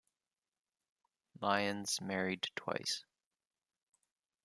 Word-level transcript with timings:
Lyons 1.39 2.01
married 2.01 2.49
twice. 2.55 3.05